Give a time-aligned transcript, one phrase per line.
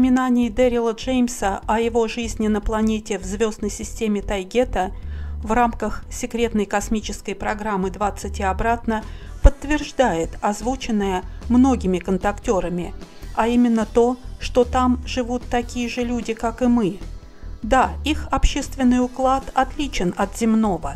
[0.00, 4.92] воспоминаний Дэрила Джеймса о его жизни на планете в звездной системе Тайгета
[5.42, 9.04] в рамках секретной космической программы «20 и обратно»
[9.42, 12.94] подтверждает озвученное многими контактерами,
[13.36, 16.98] а именно то, что там живут такие же люди, как и мы.
[17.62, 20.94] Да, их общественный уклад отличен от земного,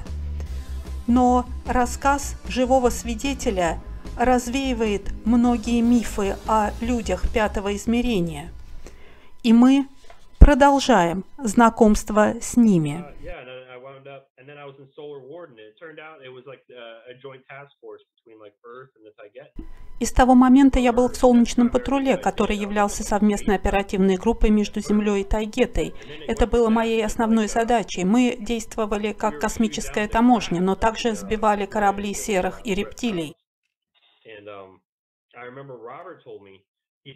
[1.06, 3.82] но рассказ живого свидетеля
[4.16, 8.53] развеивает многие мифы о людях пятого измерения.
[9.45, 9.87] И мы
[10.41, 13.05] продолжаем знакомство с ними.
[19.05, 19.51] the Taiget.
[20.01, 24.81] И с того момента я был в солнечном патруле, который являлся совместной оперативной группой между
[24.81, 25.95] Землей и Тайгетой.
[26.27, 28.05] Это было моей основной задачей.
[28.05, 33.36] Мы действовали как космическая таможня, но также сбивали корабли серых и рептилий.
[34.27, 34.81] And, um,
[35.36, 36.62] I remember Robert told me,
[37.05, 37.10] uh,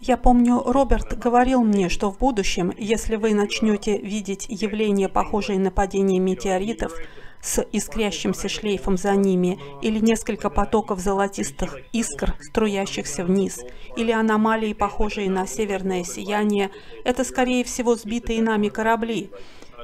[0.00, 5.70] я помню, Роберт говорил мне, что в будущем, если вы начнете видеть явления, похожие на
[5.70, 6.94] падение метеоритов,
[7.42, 13.60] с искрящимся шлейфом за ними, или несколько потоков золотистых искр, струящихся вниз,
[13.96, 16.70] или аномалии, похожие на северное сияние,
[17.04, 19.30] это, скорее всего, сбитые нами корабли.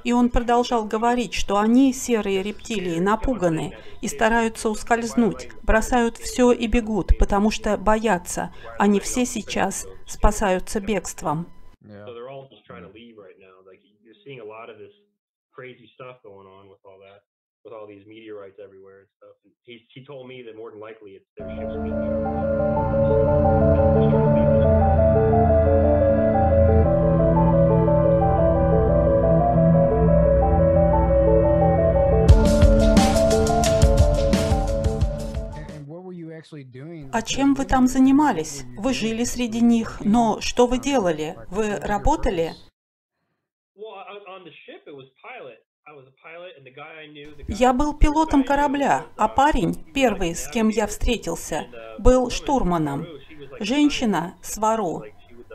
[0.06, 6.68] И он продолжал говорить, что они, серые рептилии, напуганы и стараются ускользнуть, бросают все и
[6.68, 8.54] бегут, потому что боятся.
[8.78, 11.48] Они все сейчас спасаются бегством.
[17.66, 19.34] with all these meteorites everywhere and stuff.
[19.42, 21.74] And he, he told me that more than likely it's their ships
[37.12, 38.64] А чем вы там занимались?
[38.76, 41.36] Вы жили среди них, но что вы делали?
[41.48, 42.52] Вы работали?
[47.48, 51.68] Я был пилотом корабля, а парень, первый, с кем я встретился,
[51.98, 53.06] был штурманом.
[53.60, 55.04] Женщина– свару,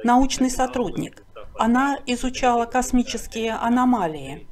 [0.03, 1.23] научный сотрудник.
[1.55, 4.47] Она изучала космические аномалии.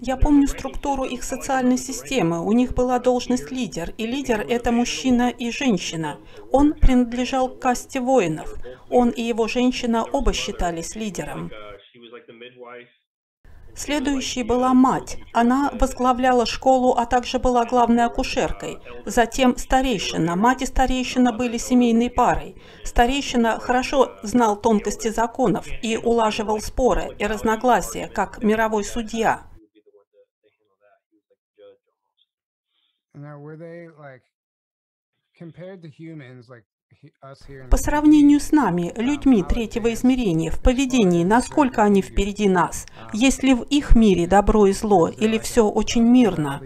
[0.00, 2.40] Я помню структуру их социальной системы.
[2.44, 6.18] У них была должность лидер, и лидер– это мужчина и женщина.
[6.52, 8.52] Он принадлежал к касте воинов.
[8.90, 11.50] Он и его женщина оба считались лидером.
[13.76, 15.18] Следующей была мать.
[15.34, 18.78] Она возглавляла школу, а также была главной акушеркой.
[19.04, 20.34] Затем старейшина.
[20.34, 22.56] Мать и старейшина были семейной парой.
[22.84, 29.42] Старейшина хорошо знал тонкости законов и улаживал споры и разногласия, как мировой судья.
[33.14, 34.22] Now, were they like
[35.38, 36.64] compared to humans, like
[37.70, 42.86] по сравнению с нами, людьми третьего измерения, в поведении, насколько они впереди нас?
[43.12, 46.62] Есть ли в их мире добро и зло, или все очень мирно?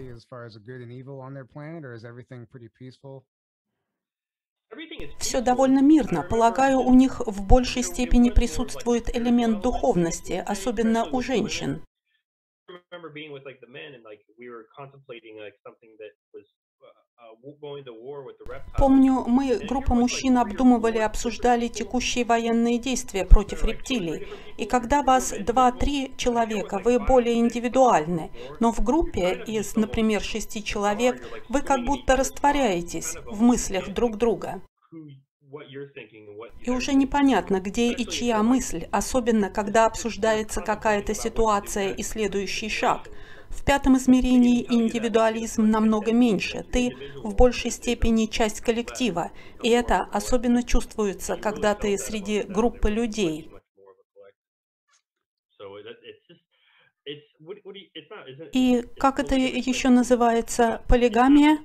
[5.19, 6.23] Все довольно мирно.
[6.23, 11.83] Полагаю, у них в большей степени присутствует элемент духовности, особенно у женщин.
[18.77, 24.27] Помню, мы, группа мужчин, обдумывали и обсуждали текущие военные действия против рептилий.
[24.57, 28.31] И когда вас два-три человека, вы более индивидуальны.
[28.59, 34.61] Но в группе из, например, шести человек, вы как будто растворяетесь в мыслях друг друга.
[36.61, 43.09] И уже непонятно, где и чья мысль, особенно когда обсуждается какая-то ситуация и следующий шаг–
[43.51, 46.63] в пятом измерении индивидуализм намного меньше.
[46.71, 49.31] Ты в большей степени часть коллектива,
[49.61, 53.51] и это особенно чувствуется, когда ты среди группы людей.
[58.53, 60.81] И как это еще называется?
[60.87, 61.59] Полигамия?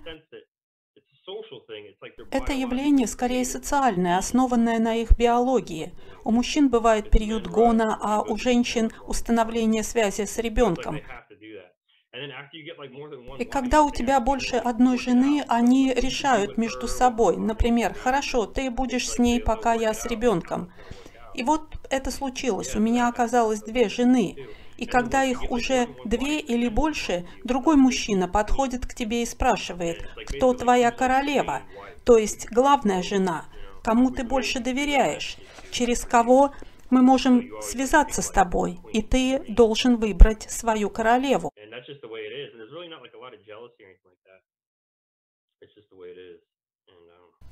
[2.31, 5.93] Это явление скорее социальное, основанное на их биологии.
[6.25, 11.01] У мужчин бывает период гона, а у женщин установление связи с ребенком.
[13.39, 17.37] И когда у тебя больше одной жены, они решают между собой.
[17.37, 20.73] Например, хорошо, ты будешь с ней, пока я с ребенком.
[21.35, 22.75] И вот это случилось.
[22.75, 24.37] У меня оказалось две жены.
[24.79, 30.53] И когда их уже две или больше, другой мужчина подходит к тебе и спрашивает, кто
[30.53, 31.63] твоя королева,
[32.05, 33.47] то есть главная жена,
[33.83, 35.37] кому ты больше доверяешь,
[35.71, 36.53] через кого
[36.91, 41.53] мы можем связаться с тобой, и ты должен выбрать свою королеву.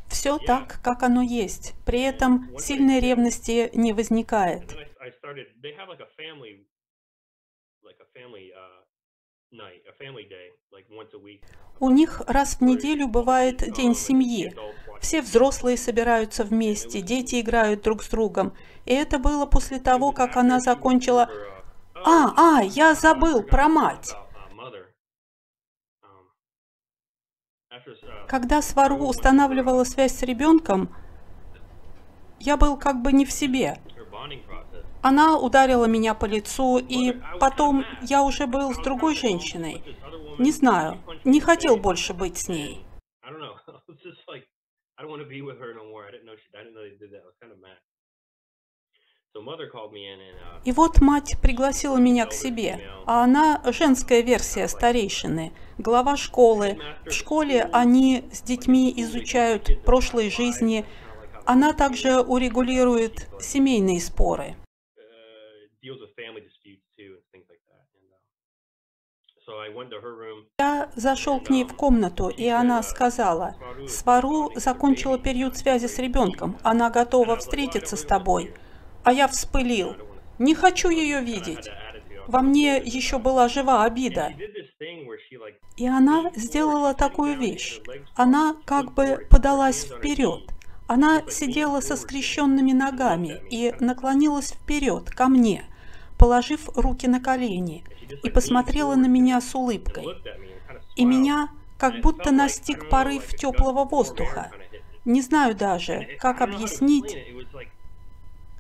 [0.08, 1.74] Все так, как оно есть.
[1.84, 4.62] При этом сильной ревности не возникает.
[11.80, 14.54] У них раз в неделю бывает день семьи.
[15.00, 18.54] Все взрослые собираются вместе, дети играют друг с другом.
[18.86, 21.30] И это было после того, как она закончила...
[22.06, 24.14] А, а, я забыл про мать.
[28.28, 30.94] Когда Свару устанавливала связь с ребенком,
[32.40, 33.78] я был как бы не в себе.
[35.04, 39.82] Она ударила меня по лицу, и потом я уже был с другой женщиной.
[40.38, 42.86] Не знаю, не хотел больше быть с ней.
[50.64, 56.78] И вот мать пригласила меня к себе, а она женская версия старейшины, глава школы.
[57.04, 60.86] В школе они с детьми изучают прошлые жизни.
[61.44, 64.56] Она также урегулирует семейные споры.
[70.58, 73.56] Я зашел к ней в комнату, и она сказала,
[73.88, 78.54] «Свару закончила период связи с ребенком, она готова встретиться с тобой».
[79.04, 79.96] А я вспылил.
[80.38, 81.68] Не хочу ее видеть.
[82.26, 84.32] Во мне еще была жива обида.
[85.76, 87.80] И она сделала такую вещь.
[88.16, 90.50] Она как бы подалась вперед.
[90.86, 95.66] Она сидела со скрещенными ногами и наклонилась вперед, ко мне,
[96.18, 97.84] положив руки на колени,
[98.22, 100.06] и посмотрела на меня с улыбкой.
[100.96, 104.50] И меня как будто настиг порыв теплого воздуха.
[105.04, 107.16] Не знаю даже, как объяснить,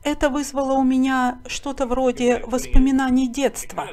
[0.04, 3.88] это вызвало у меня что-то вроде воспоминаний детства.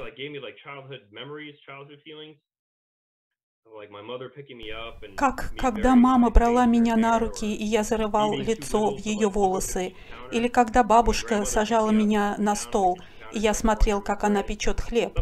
[5.16, 9.96] Как когда мама брала меня на руки, и я зарывал лицо в ее волосы,
[10.34, 13.00] или когда бабушка сажала меня на стол,
[13.34, 15.20] и я смотрел, как она печет хлеб.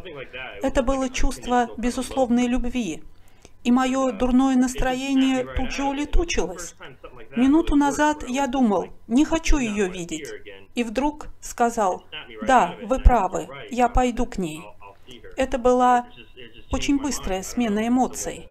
[0.61, 3.03] Это было чувство безусловной любви,
[3.63, 6.75] и мое дурное настроение тут же улетучилось.
[7.35, 10.29] Минуту назад я думал, не хочу ее видеть,
[10.75, 12.05] и вдруг сказал,
[12.41, 14.61] да, вы правы, я пойду к ней.
[15.37, 16.07] Это была
[16.71, 18.49] очень быстрая смена эмоций.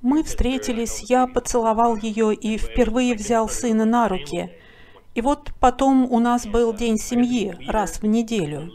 [0.00, 4.50] Мы встретились, я поцеловал ее и впервые взял сына на руки.
[5.14, 8.70] И вот потом у нас был день семьи раз в неделю.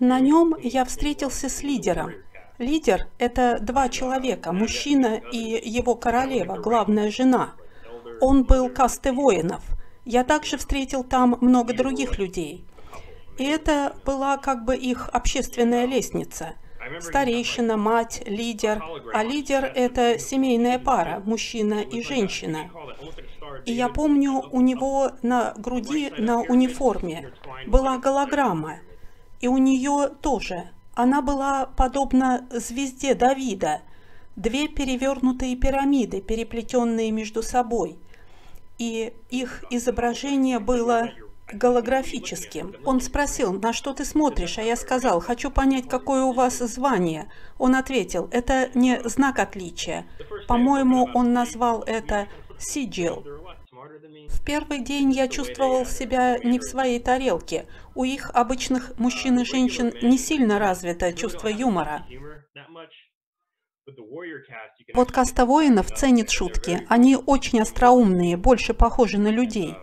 [0.00, 2.12] На нем я встретился с лидером.
[2.58, 7.54] Лидер– это два человека, мужчина и его королева, главная жена.
[8.20, 9.62] Он был касты воинов.
[10.04, 12.64] Я также встретил там много других людей.
[13.38, 16.54] И это была как бы их общественная лестница.
[17.00, 18.82] Старейшина, мать, лидер.
[19.12, 22.70] А лидер– это семейная пара, мужчина и женщина.
[23.66, 27.32] И я помню, у него на груди, на униформе
[27.66, 28.78] была голограмма.
[29.40, 30.70] И у нее тоже.
[30.94, 33.82] Она была подобна звезде Давида.
[34.36, 37.98] Две перевернутые пирамиды, переплетенные между собой.
[38.78, 41.10] И их изображение было
[41.52, 42.76] голографическим.
[42.84, 47.30] Он спросил, на что ты смотришь, а я сказал, хочу понять, какое у вас звание.
[47.58, 50.06] Он ответил, это не знак отличия.
[50.46, 53.24] По-моему, он назвал это сиджил.
[54.28, 57.66] В первый день я чувствовал себя не в своей тарелке.
[57.94, 62.06] У их обычных мужчин и женщин не сильно развито чувство юмора.
[64.94, 66.84] Вот каста воинов ценит шутки.
[66.88, 69.76] Они очень остроумные, больше похожи на людей.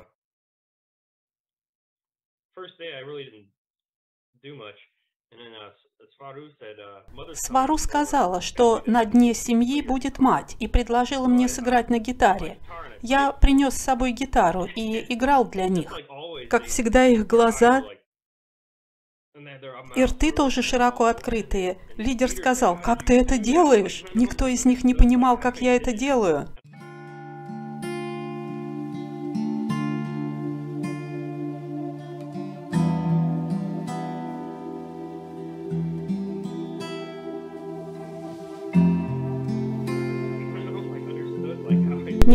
[7.33, 12.60] Свару сказала, что на дне семьи будет мать, и предложила мне сыграть на гитаре.
[13.03, 15.93] Я принес с собой гитару и играл для них.
[16.50, 17.83] Как всегда, их глаза
[19.95, 21.79] и рты тоже широко открытые.
[21.98, 24.05] Лидер сказал, как ты это делаешь?
[24.13, 26.48] Никто из них не понимал, как я это делаю.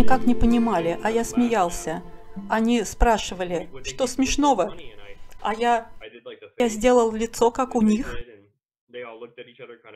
[0.09, 2.03] Никак не понимали, а я смеялся.
[2.49, 4.75] Они спрашивали, что смешного?
[5.43, 5.91] А я,
[6.57, 8.17] я сделал лицо, как у них.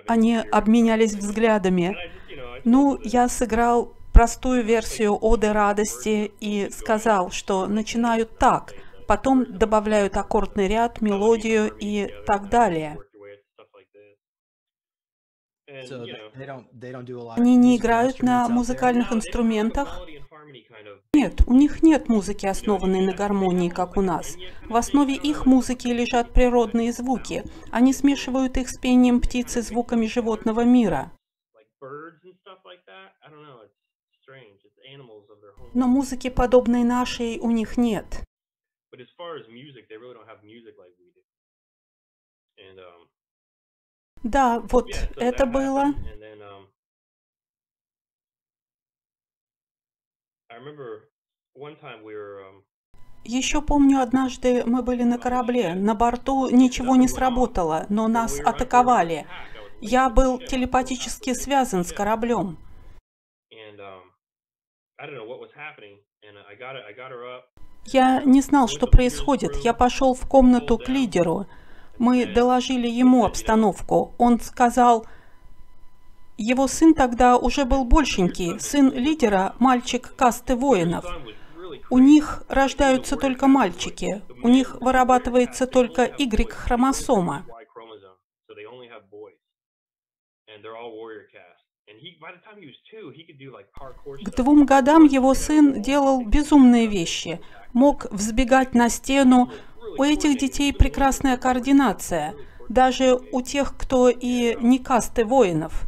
[0.07, 1.97] Они обменялись взглядами.
[2.65, 8.75] Ну, я сыграл простую версию Оды радости и сказал, что начинают так,
[9.09, 12.99] потом добавляют аккордный ряд, мелодию и так далее.
[12.99, 15.61] And, So you they, know, they don't they don't do a lot of
[17.37, 20.07] Они не играют на музыкальных инструментах.
[21.15, 24.37] Нет, у них нет музыки, основанной на гармонии, как у нас.
[24.69, 27.45] В основе их музыки лежат природные звуки.
[27.71, 31.13] Они смешивают их с пением птиц и звуками животного мира.
[35.75, 38.25] Но музыки, подобной нашей, у них нет.
[38.93, 41.23] But as far as music, they really don't have music like we do.
[42.61, 43.09] And um,
[44.23, 45.95] Да, вот yeah, so это было.
[46.21, 46.69] then um,
[52.05, 52.63] we were um,
[53.25, 55.75] Еще помню, однажды мы были на корабле.
[55.75, 59.27] На борту ничего не сработало, но нас атаковали.
[59.81, 62.59] Я был телепатически связан с кораблем.
[63.51, 64.03] um.
[67.87, 69.57] Я не знал, что происходит.
[69.65, 71.47] Я пошел в комнату к лидеру.
[71.99, 74.15] Мы доложили ему обстановку.
[74.19, 75.07] Он сказал,
[76.37, 81.05] его сын тогда уже был большенький, сын лидера, мальчик касты воинов.
[81.91, 84.23] У них рождаются только мальчики.
[84.43, 87.47] У них вырабатывается только Y-хромосома.
[94.25, 97.41] К двум годам его сын делал безумные вещи.
[97.73, 99.51] Мог взбегать на стену.
[99.99, 102.35] У этих детей прекрасная координация.
[102.69, 105.85] Даже у тех, кто и не касты воинов.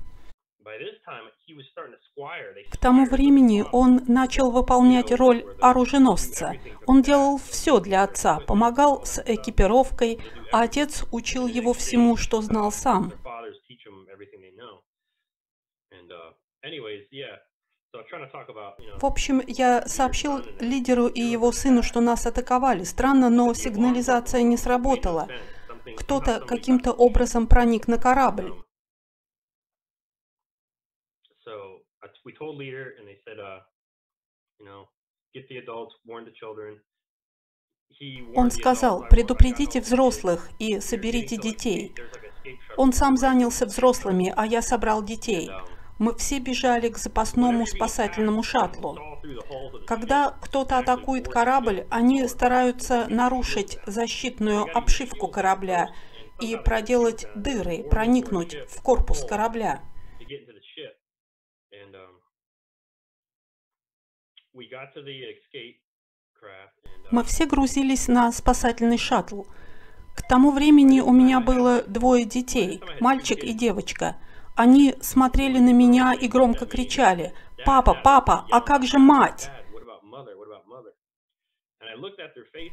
[2.71, 6.55] К тому времени он начал выполнять роль оруженосца.
[6.87, 10.19] Он делал все для отца, помогал с экипировкой,
[10.53, 13.13] а отец учил его всему, что знал сам.
[17.95, 22.83] Uh, В общем, я сообщил лидеру и его сыну, что нас атаковали.
[22.83, 25.29] Странно, но сигнализация не сработала.
[25.97, 28.53] Кто-то каким-то образом проник на корабль.
[31.47, 32.09] Uh, uh,
[38.35, 41.95] Он сказал, предупредите взрослых и соберите детей.
[42.77, 45.49] Он сам занялся взрослыми, а я собрал детей.
[45.99, 48.99] Мы все бежали к запасному спасательному шаттлу.
[49.87, 55.95] Когда кто-то атакует корабль, они стараются нарушить защитную обшивку корабля
[56.41, 59.83] и проделать дыры, проникнуть в корпус корабля.
[67.11, 69.43] Мы все грузились на спасательный шаттл.
[70.15, 74.17] К тому времени у меня было двое детей, мальчик и девочка.
[74.55, 77.33] Они смотрели на меня и громко кричали
[77.65, 79.51] «Папа, папа, а как же мать?»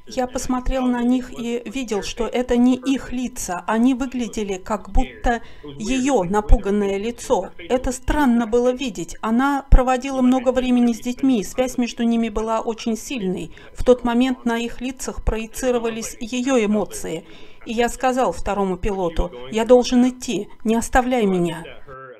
[0.08, 3.64] Я посмотрел на них и видел, что это не их лица.
[3.68, 7.50] Они выглядели как будто ее напуганное лицо.
[7.58, 9.16] Это странно было видеть.
[9.22, 13.54] Она проводила много времени с детьми, связь между ними была очень сильной.
[13.74, 17.26] В тот момент на их лицах проецировались ее эмоции.
[17.66, 21.64] И я сказал второму пилоту, я должен идти, не оставляй меня.
[21.88, 22.12] uh,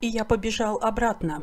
[0.00, 1.42] И я побежал обратно.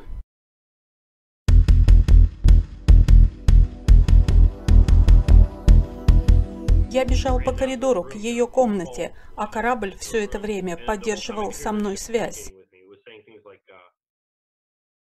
[6.91, 11.97] Я бежал по коридору к ее комнате, а корабль все это время поддерживал со мной
[11.97, 12.49] связь.
[12.51, 12.79] with me.
[12.79, 13.75] It was saying things like, uh,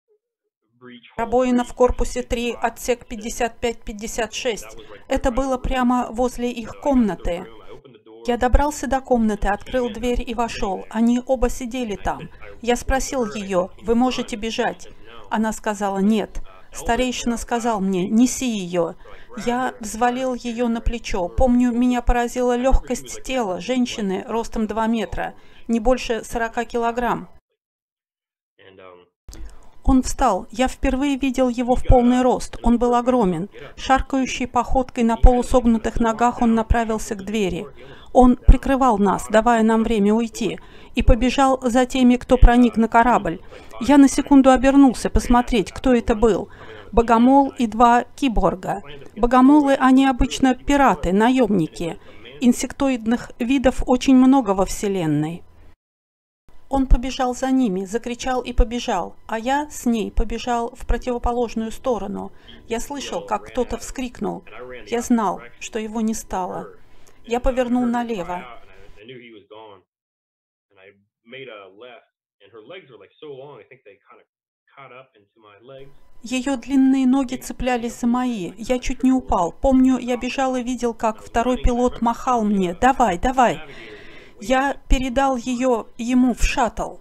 [0.06, 0.50] breach hull,
[1.16, 4.60] Пробоина в корпусе 3, отсек 55-56.
[5.08, 7.46] Это было прямо возле их комнаты.
[8.26, 10.86] Я добрался до комнаты, открыл дверь и вошел.
[10.90, 12.30] Они оба сидели там.
[12.62, 14.88] Я спросил ее, вы можете бежать?
[15.28, 16.40] Она сказала нет.
[16.72, 18.94] Старейшина сказал мне, неси ее.
[19.44, 21.28] Я взвалил ее на плечо.
[21.28, 25.34] Помню, меня поразила легкость тела женщины ростом 2 метра,
[25.68, 27.28] не больше 40 килограмм.
[29.84, 30.46] Он встал.
[30.50, 32.58] Я впервые видел его в полный рост.
[32.62, 33.48] Он был огромен.
[33.76, 37.66] Шаркающей походкой на полусогнутых ногах он направился к двери.
[38.12, 40.58] Он прикрывал нас, давая нам время уйти,
[40.94, 43.40] и побежал за теми, кто проник на корабль.
[43.80, 46.48] Я на секунду обернулся посмотреть, кто это был.
[46.92, 48.82] Богомол и два киборга.
[49.16, 51.98] Богомолы, они обычно пираты, наемники.
[52.40, 55.44] Инсектоидных видов очень много во Вселенной.
[56.70, 62.30] Он побежал за ними, закричал и побежал, а я с ней побежал в противоположную сторону.
[62.68, 64.44] Я слышал, как кто-то вскрикнул.
[64.86, 66.68] Я знал, что его не стало.
[67.26, 68.62] Я повернул налево.
[76.22, 78.52] Ее длинные ноги цеплялись за мои.
[78.56, 79.50] Я чуть не упал.
[79.50, 82.74] Помню, я бежал и видел, как второй пилот махал мне.
[82.74, 83.60] «Давай, давай!»
[84.40, 86.98] Я передал ее ему в шаттл.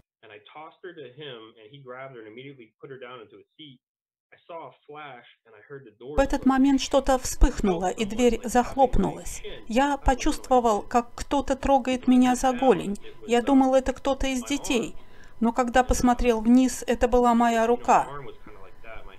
[6.15, 9.41] В этот момент что-то вспыхнуло, и дверь захлопнулась.
[9.67, 12.97] Я почувствовал, как кто-то трогает меня за голень.
[13.27, 14.95] Я думал, это кто-то из детей.
[15.39, 18.07] Но когда посмотрел вниз, это была моя рука.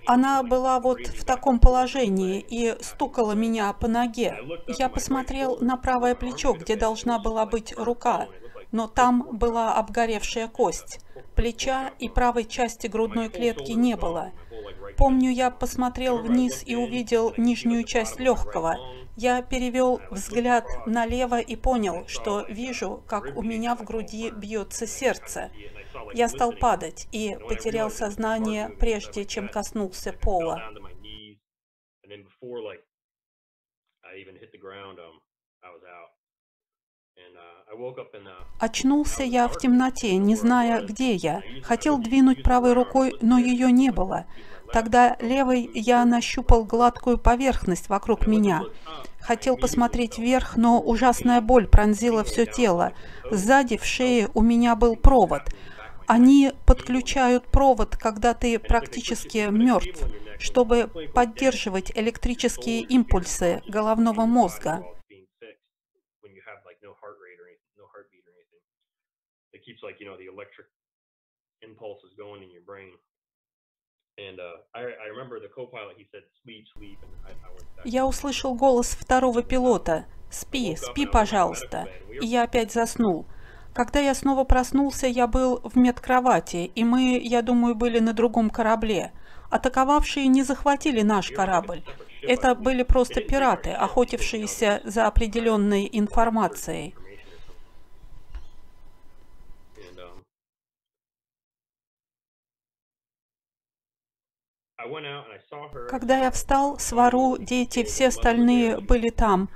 [0.05, 4.37] Она была вот в таком положении и стукала меня по ноге.
[4.67, 8.27] Я посмотрел на правое плечо, где должна была быть рука,
[8.71, 10.99] но там была обгоревшая кость.
[11.35, 14.31] Плеча и правой части грудной клетки не было.
[14.97, 18.77] Помню, я посмотрел вниз и увидел нижнюю часть легкого.
[19.15, 25.51] Я перевел взгляд налево и понял, что вижу, как у меня в груди бьется сердце.
[26.13, 30.61] Я стал падать и потерял сознание, прежде чем коснулся пола.
[38.59, 41.41] Очнулся я в темноте, не зная, где я.
[41.63, 44.25] Хотел двинуть правой рукой, но ее не было.
[44.73, 48.63] Тогда левой я нащупал гладкую поверхность вокруг меня.
[49.19, 52.93] Хотел посмотреть вверх, но ужасная боль пронзила все тело.
[53.29, 55.43] Сзади в шее у меня был провод.
[56.07, 60.03] Они подключают провод, когда ты практически мертв,
[60.39, 64.83] чтобы поддерживать электрические импульсы головного мозга.
[77.85, 80.05] Я услышал голос второго пилота.
[80.29, 81.87] «Спи, спи, пожалуйста».
[82.09, 83.25] И я опять заснул.
[83.73, 88.49] Когда я снова проснулся, я был в медкровати, и мы, я думаю, были на другом
[88.49, 89.11] корабле.
[89.49, 91.83] Атаковавшие не захватили наш корабль.
[92.21, 96.95] Это были просто пираты, охотившиеся за определенной информацией.
[105.89, 109.49] Когда я встал, свару, дети, все остальные были там.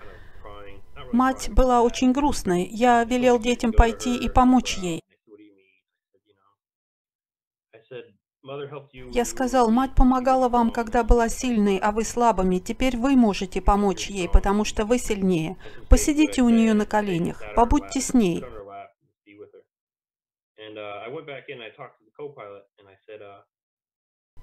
[1.11, 2.63] Мать была очень грустной.
[2.65, 5.01] Я велел детям пойти и помочь ей.
[9.11, 12.59] Я сказал, мать помогала вам, когда была сильной, а вы слабыми.
[12.59, 15.57] Теперь вы можете помочь ей, потому что вы сильнее.
[15.89, 18.43] Посидите у нее на коленях, побудьте с ней.
[20.57, 21.61] And uh, I went back in.
[21.61, 23.43] I talked to the co-pilot, and I said, uh,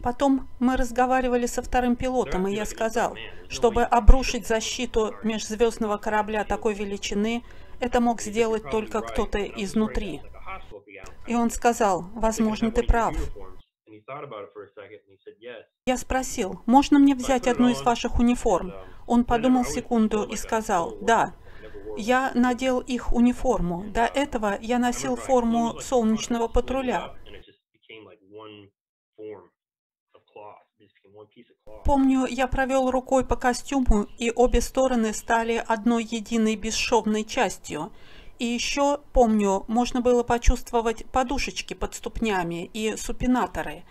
[0.02, 3.16] Потом мы разговаривали со вторым пилотом, и я сказал,
[3.48, 7.44] чтобы обрушить защиту межзвездного корабля такой величины,
[7.78, 10.20] это мог сделать только кто-то изнутри.
[11.26, 13.14] И он сказал, возможно, ты прав.
[15.86, 18.72] Я спросил, можно мне взять одну из ваших униформ?
[19.06, 21.34] Он подумал секунду и сказал, да.
[21.96, 23.84] Я надел их униформу.
[23.90, 27.14] До этого я носил форму солнечного патруля.
[31.84, 37.92] Помню, я провел рукой по костюму, и обе стороны стали одной единой бесшовной частью.
[38.38, 43.84] И еще, помню, можно было почувствовать подушечки под ступнями и супинаторы.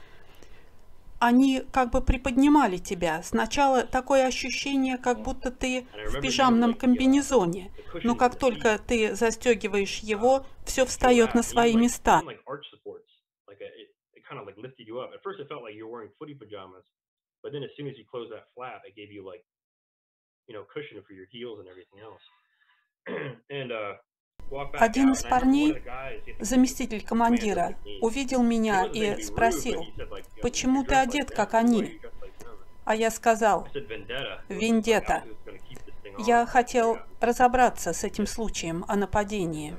[1.20, 3.22] Они как бы приподнимали тебя.
[3.24, 7.72] Сначала такое ощущение, как будто ты в пижамном комбинезоне.
[8.04, 12.22] Но как только ты застегиваешь его, все встает на свои места.
[17.44, 19.44] But then as soon as you closed that flap, it gave you like,
[20.48, 22.22] you know, cushion for your heels and everything else.
[23.50, 23.96] and uh,
[24.74, 25.82] Один из парней,
[26.40, 29.86] заместитель командира, увидел меня и спросил,
[30.42, 31.82] почему "You're ты одет, как они?
[31.82, 33.68] you dressed like them?" А я сказал,
[34.50, 36.26] on.
[36.28, 39.78] я хотел разобраться с этим случаем о нападении.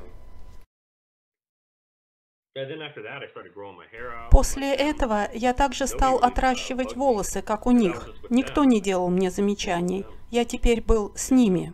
[4.30, 8.10] После этого я также стал отращивать волосы, как у них.
[8.28, 10.04] Никто не делал мне замечаний.
[10.30, 11.72] Я теперь был с ними.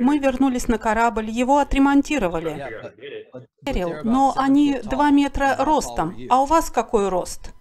[0.00, 2.82] Мы вернулись на корабль, его отремонтировали.
[4.04, 4.80] Но они.
[4.80, 6.16] 2 метра ростом.
[6.30, 7.52] А у вас какой рост?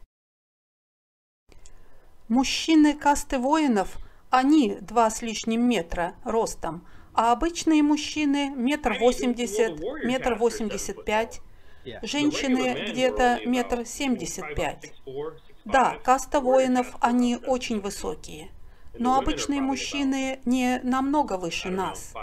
[2.27, 3.97] Мужчины касты воинов,
[4.29, 6.85] они два с лишним метра ростом,
[7.17, 11.41] а обычные мужчины метр восемьдесят, метр восемьдесят пять,
[12.03, 14.93] женщины где-то метр семьдесят пять.
[15.65, 18.51] Да, каста воинов, они очень высокие,
[18.93, 22.13] но обычные мужчины не намного выше нас.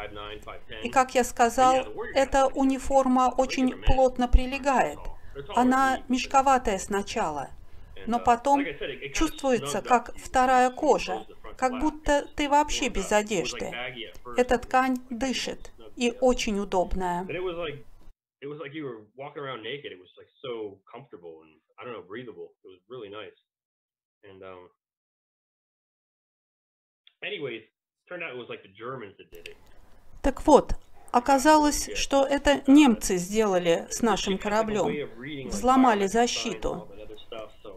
[0.85, 5.01] И как я сказал, эта униформа очень плотно прилегает.
[5.57, 7.51] Она мешковатая сначала,
[8.07, 8.65] но потом
[9.13, 11.27] чувствуется как вторая кожа,
[11.57, 13.71] как будто ты вообще без одежды.
[14.37, 15.73] Эта ткань дышит.
[15.97, 17.25] и очень удобная.
[24.37, 24.69] Um.
[30.23, 30.73] Так вот,
[31.11, 35.49] оказалось, что это немцы сделали с нашим кораблем.
[35.49, 36.89] Взломали защиту.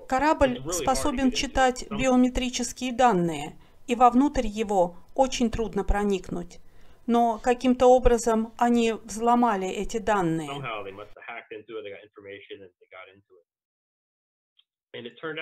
[0.07, 6.59] Корабль способен читать биометрические данные, и вовнутрь его очень трудно проникнуть.
[7.05, 10.49] Но каким-то образом они взломали эти данные.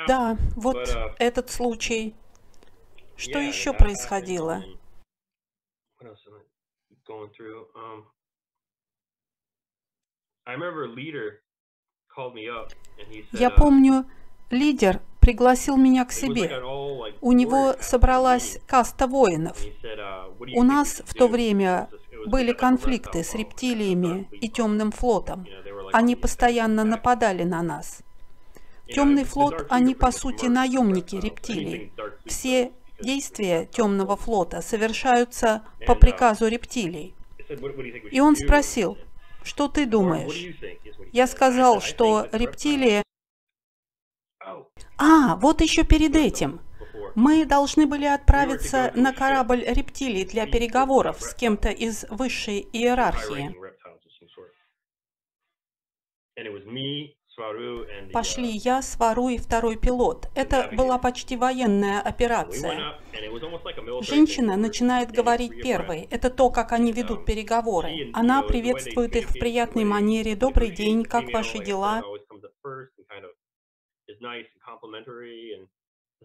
[0.07, 2.15] Да, вот uh, этот случай.
[3.17, 4.61] Что еще происходило?
[4.61, 4.77] Um,
[13.31, 14.05] Я uh, помню,
[14.49, 16.61] лидер пригласил меня к себе.
[17.21, 19.57] У него собралась каста воинов.
[19.63, 21.89] Uh, "What do you У нас в то do?" время
[22.27, 25.45] были конфликты с рептилиями и темным флотом.
[25.93, 28.01] Они постоянно нападали на нас.
[28.87, 31.91] Темный флот, они по сути наемники рептилий.
[32.25, 37.15] Все действия темного флота совершаются по uh, приказу рептилий.
[37.39, 38.97] He said, "What- what do you think we И он should do?" спросил,
[39.43, 40.35] что ты Or, "What do думаешь?
[40.35, 43.03] you think?" is what he Я сказал, said, "I что рептилии...
[44.97, 46.61] А, вот еще перед этим.
[47.15, 53.55] Мы должны были отправиться на корабль рептилий для переговоров с кем-то из высшей иерархии.
[58.13, 60.29] Пошли я, Свару и второй пилот.
[60.35, 62.97] Это была почти военная операция.
[64.01, 66.07] Женщина начинает говорить первой.
[66.11, 68.11] Это то, как они ведут переговоры.
[68.13, 70.35] Она приветствует их в приятной манере.
[70.35, 72.01] «Добрый день, как ваши дела?»
[74.07, 75.67] Is nice and complimentary and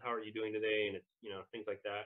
[0.02, 2.04] how are you doing today and it's you know things like that.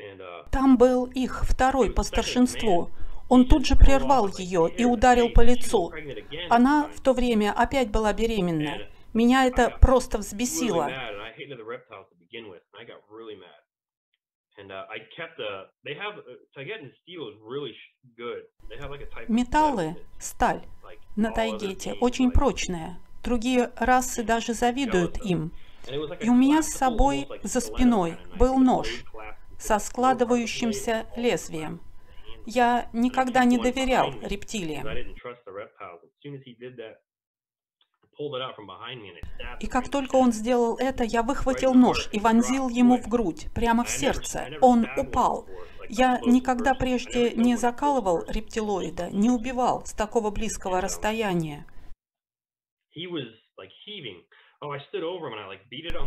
[0.00, 2.90] And uh, Там был их второй по старшинству.
[3.28, 5.92] Он тут же прервал ее и ударил по лицу.
[6.48, 8.88] Она в то время опять была беременна.
[9.12, 10.90] Меня это просто взбесило.
[19.28, 20.62] Металлы, сталь
[21.16, 23.00] на Тайгете очень прочная.
[23.28, 25.52] Другие расы даже завидуют им.
[26.22, 29.04] И у меня с собой за спиной был нож
[29.58, 31.82] со складывающимся лезвием.
[32.46, 34.86] Я никогда не доверял рептилиям.
[39.60, 43.84] И как только он сделал это, я выхватил нож и вонзил ему в грудь, прямо
[43.84, 44.48] в сердце.
[44.62, 45.46] Он упал.
[45.90, 51.66] Я никогда прежде не закалывал рептилоида, не убивал с такого близкого расстояния.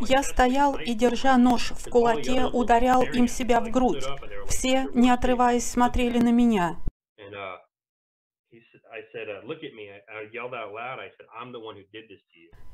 [0.08, 4.06] Я стоял и, держа нож в кулаке, ударял им себя в грудь.
[4.47, 6.77] Все, не отрываясь, смотрели на меня.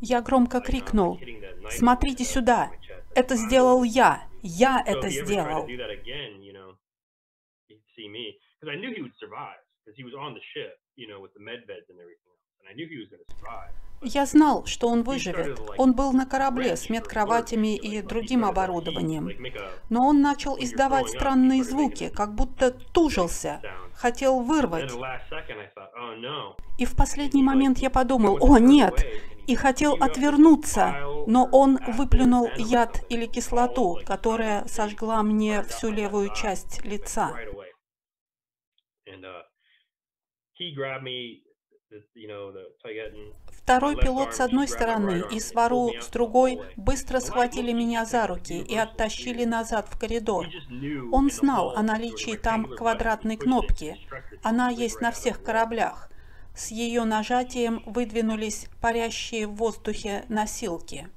[0.02, 1.20] Я громко крикнул,
[1.70, 2.72] «Смотрите сюда!
[3.16, 4.28] Это сделал я!
[4.42, 5.68] Я это сделал!»
[14.02, 15.60] Я знал, что он выживет.
[15.78, 19.32] Он был на корабле с медкроватями и другим оборудованием.
[19.90, 23.62] Но он начал издавать странные звуки, как будто тужился,
[23.94, 24.92] хотел вырвать.
[26.78, 29.04] И в последний момент я подумал, о нет,
[29.48, 36.86] и хотел отвернуться, но он выплюнул яд или кислоту, которая сожгла мне всю левую часть
[36.86, 37.34] лица.
[43.50, 48.76] Второй пилот с одной стороны и Свару с другой быстро схватили меня за руки и
[48.76, 50.48] оттащили назад в коридор.
[51.12, 53.98] Он знал о наличии там квадратной кнопки.
[54.44, 56.10] Она есть на всех кораблях.
[56.56, 61.08] С ее нажатием выдвинулись парящие в воздухе носилки.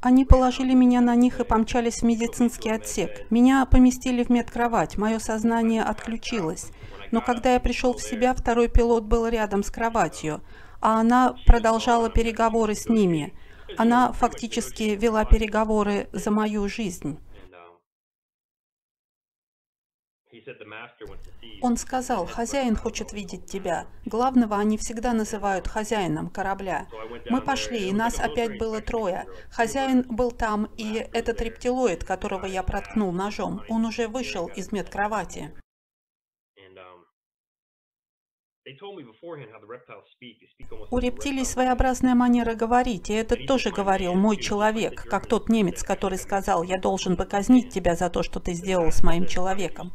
[0.00, 3.30] Они положили меня на них и помчались в медицинский отсек.
[3.30, 6.72] Меня поместили в медкровать, мое сознание отключилось.
[7.10, 10.42] Но когда я пришел в себя, второй пилот был рядом с кроватью,
[10.80, 13.34] а она продолжала переговоры с ними.
[13.76, 17.18] Она фактически вела переговоры за мою жизнь.
[21.62, 23.86] Он сказал, хозяин хочет видеть тебя.
[24.04, 26.86] Главного они всегда называют хозяином корабля.
[27.30, 29.26] Мы пошли, и нас опять было трое.
[29.50, 35.54] Хозяин был там, и этот рептилоид, которого я проткнул ножом, он уже вышел из медкровати.
[40.90, 46.16] У рептилий своеобразная манера говорить, и это тоже говорил мой человек, как тот немец, который
[46.16, 49.92] сказал, я должен бы казнить тебя за то, что ты сделал с моим человеком.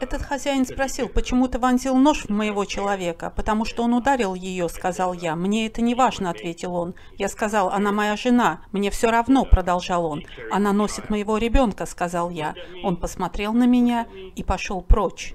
[0.00, 3.30] Этот хозяин спросил, почему ты вонзил нож в моего человека?
[3.30, 5.36] Потому что он ударил ее, сказал я.
[5.36, 6.94] Мне это не важно, ответил он.
[7.18, 8.64] Я сказал, она моя жена.
[8.72, 10.24] Мне все равно, продолжал он.
[10.50, 12.54] Она носит моего ребенка, сказал я.
[12.82, 15.34] Он посмотрел на меня и пошел прочь.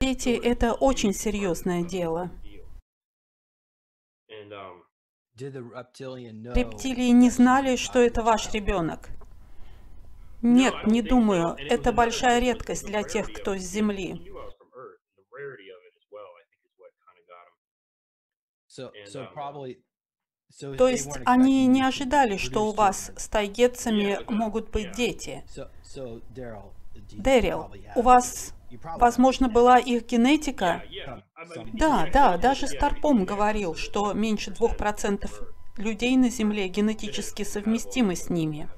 [0.00, 2.30] Дети– это очень серьезное дело.
[6.54, 9.08] Рептилии не знали, что это ваш ребенок.
[10.42, 11.56] Нет, не думаю.
[11.58, 14.32] Это большая редкость для тех, кто с Земли.
[20.78, 25.44] То есть они не ожидали, что у вас с тайгетцами могут быть дети.
[27.12, 28.54] Дэрил, у вас,
[28.96, 30.82] возможно, была их генетика?
[31.74, 35.42] Да, да, даже Старпом говорил, что меньше двух процентов
[35.76, 38.68] людей на Земле генетически совместимы с ними.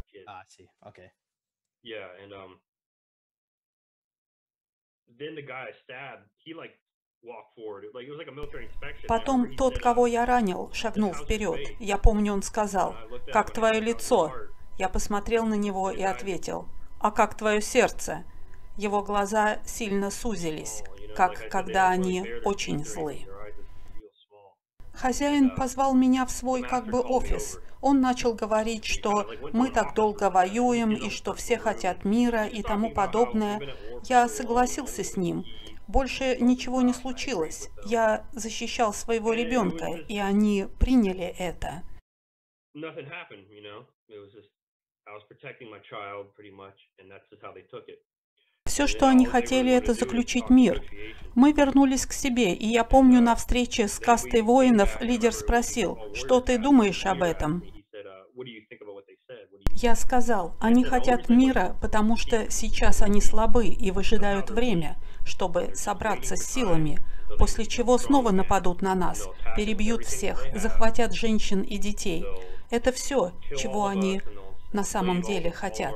[9.09, 11.77] Потом тот, кого я ранил, шагнул вперед.
[11.79, 12.95] Я помню, он сказал,
[13.33, 14.33] «Как твое лицо?»
[14.79, 16.69] Я посмотрел на него и ответил,
[17.01, 18.25] «А как твое сердце?»
[18.77, 20.85] Его глаза сильно сузились,
[21.17, 23.27] как когда они очень злы.
[24.93, 27.59] Хозяин позвал меня в свой как бы офис.
[27.81, 32.91] Он начал говорить, что мы так долго воюем и что все хотят мира и тому
[32.91, 33.61] подобное.
[34.05, 35.45] Я согласился с ним.
[35.89, 37.71] Больше ничего не случилось.
[37.87, 41.83] Я защищал своего ребенка, и они приняли это.
[48.67, 50.85] Все, что они хотели, это заключить мир.
[51.35, 56.43] Мы вернулись к себе, и я помню на встрече с кастой воинов лидер спросил, что
[56.43, 57.65] ты думаешь об этом?
[59.81, 64.99] Я сказал, они хотят мира, потому что сейчас они слабы и выжидают время,
[65.29, 66.99] чтобы собраться с силами,
[67.39, 72.25] после чего снова нападут на нас, перебьют всех, захватят женщин и детей.
[72.71, 74.23] Это все, чего они
[74.73, 75.95] на самом деле хотят.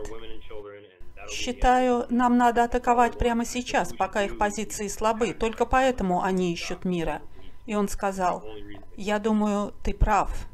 [1.31, 7.23] Считаю, нам надо атаковать прямо сейчас, пока их позиции слабы, только поэтому они ищут мира.
[7.65, 8.45] И он сказал,
[8.97, 10.47] я думаю, ты прав.